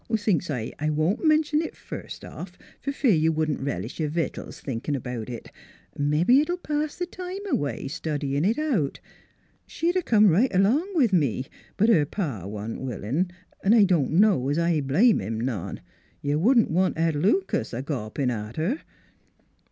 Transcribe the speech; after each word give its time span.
Thinks 0.17 0.49
I, 0.49 0.71
I 0.79 0.89
won't 0.89 1.23
mention 1.23 1.61
it 1.61 1.75
first 1.75 2.21
326 2.21 2.23
NEIGHBORS 2.23 2.41
off, 2.41 2.81
f'r 2.83 2.91
fear 2.99 3.13
you 3.13 3.31
wouldn't 3.31 3.59
relish 3.59 3.99
y'r 3.99 4.09
victuals 4.09 4.59
thinkin' 4.59 4.95
about 4.95 5.29
it. 5.29 5.51
Mebbe 5.95 6.31
it 6.31 6.49
'11 6.49 6.57
pass 6.63 6.97
th' 6.97 7.11
time 7.11 7.45
away, 7.51 7.87
studyin' 7.87 8.43
it 8.43 8.57
out.... 8.57 8.99
She'd 9.67 9.95
a 9.95 10.01
come 10.01 10.27
right 10.29 10.49
along 10.55 10.95
with 10.95 11.13
me; 11.13 11.45
but 11.77 11.89
her 11.89 12.07
pa 12.07 12.47
wa'n't 12.47 12.81
willin', 12.81 13.25
V 13.63 13.75
I 13.77 13.83
don' 13.83 14.19
know 14.19 14.49
's 14.51 14.57
I 14.57 14.81
blame 14.81 15.21
'im 15.21 15.39
none. 15.39 15.81
You 16.23 16.39
wouldn't 16.39 16.71
want 16.71 16.97
Ed 16.97 17.13
Lucas 17.15 17.71
a 17.71 17.83
gawpin' 17.83 18.31
at 18.31 18.55
her." 18.57 18.81